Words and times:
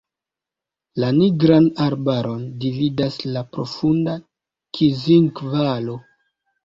La 1.01 1.09
Nigran 1.17 1.67
arbaron 1.87 2.41
dividas 2.63 3.19
la 3.35 3.43
profunda 3.53 4.17
Kinzig-valo. 4.79 5.99